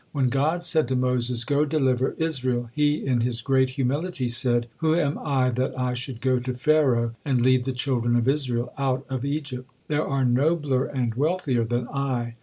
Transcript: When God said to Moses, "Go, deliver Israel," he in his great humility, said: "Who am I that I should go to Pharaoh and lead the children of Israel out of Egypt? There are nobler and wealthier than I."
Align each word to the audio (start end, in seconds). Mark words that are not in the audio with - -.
When 0.13 0.29
God 0.29 0.63
said 0.63 0.87
to 0.87 0.95
Moses, 0.95 1.45
"Go, 1.45 1.63
deliver 1.63 2.15
Israel," 2.17 2.71
he 2.73 3.05
in 3.05 3.21
his 3.21 3.39
great 3.43 3.69
humility, 3.77 4.27
said: 4.29 4.67
"Who 4.77 4.95
am 4.95 5.19
I 5.23 5.49
that 5.51 5.79
I 5.79 5.93
should 5.93 6.21
go 6.21 6.39
to 6.39 6.55
Pharaoh 6.55 7.13
and 7.23 7.39
lead 7.39 7.65
the 7.65 7.71
children 7.71 8.15
of 8.15 8.27
Israel 8.27 8.73
out 8.79 9.05
of 9.11 9.23
Egypt? 9.25 9.69
There 9.89 10.03
are 10.07 10.25
nobler 10.25 10.85
and 10.85 11.13
wealthier 11.13 11.63
than 11.65 11.87
I." 11.87 12.33